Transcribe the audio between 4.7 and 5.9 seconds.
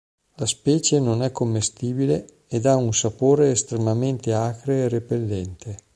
e repellente.